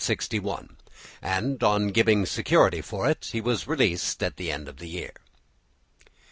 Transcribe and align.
and 1.21 1.61
on 1.61 1.89
giving 1.89 2.25
security 2.25 2.81
for 2.81 3.07
it 3.07 3.29
he 3.33 3.39
was 3.39 3.67
released 3.67 4.23
at 4.23 4.35
the 4.35 4.51
end 4.51 4.67
of 4.67 4.77
the 4.77 4.87
year. 4.89 5.13